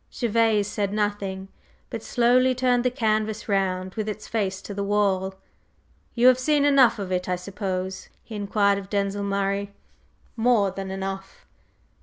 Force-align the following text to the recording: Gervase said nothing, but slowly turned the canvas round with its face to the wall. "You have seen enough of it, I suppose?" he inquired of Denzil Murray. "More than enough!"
Gervase 0.11 0.67
said 0.67 0.91
nothing, 0.91 1.47
but 1.91 2.01
slowly 2.01 2.55
turned 2.55 2.83
the 2.83 2.89
canvas 2.89 3.47
round 3.47 3.93
with 3.93 4.09
its 4.09 4.27
face 4.27 4.59
to 4.63 4.73
the 4.73 4.83
wall. 4.83 5.35
"You 6.15 6.25
have 6.25 6.39
seen 6.39 6.65
enough 6.65 6.97
of 6.97 7.11
it, 7.11 7.29
I 7.29 7.35
suppose?" 7.35 8.09
he 8.23 8.33
inquired 8.33 8.79
of 8.79 8.89
Denzil 8.89 9.21
Murray. 9.21 9.75
"More 10.35 10.71
than 10.71 10.89
enough!" 10.89 11.45